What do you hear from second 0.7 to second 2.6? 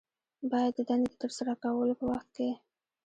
د دندې د ترسره کولو په وخت کې